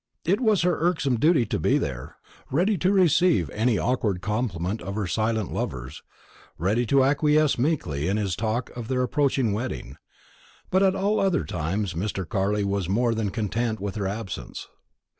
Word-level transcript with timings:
It 0.25 0.41
was 0.41 0.63
her 0.63 0.79
irksome 0.79 1.19
duty 1.19 1.45
to 1.45 1.59
be 1.59 1.77
there, 1.77 2.15
ready 2.49 2.75
to 2.75 2.91
receive 2.91 3.51
any 3.51 3.77
awkward 3.77 4.19
compliment 4.19 4.81
of 4.81 4.95
her 4.95 5.05
silent 5.05 5.53
lover's, 5.53 6.01
ready 6.57 6.87
to 6.87 7.03
acquiesce 7.03 7.59
meekly 7.59 8.07
in 8.07 8.17
his 8.17 8.35
talk 8.35 8.71
of 8.71 8.87
their 8.87 9.03
approaching 9.03 9.53
wedding. 9.53 9.97
But 10.71 10.81
at 10.81 10.95
all 10.95 11.19
other 11.19 11.43
times 11.45 11.93
Mr. 11.93 12.27
Carley 12.27 12.63
was 12.63 12.89
more 12.89 13.13
than 13.13 13.29
content 13.29 13.79
with 13.79 13.93
her 13.93 14.07
absence. 14.07 14.67